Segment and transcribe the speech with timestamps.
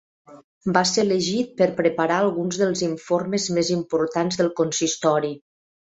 [0.77, 5.37] Va ser elegit per preparar alguns dels informes més importants del consistori.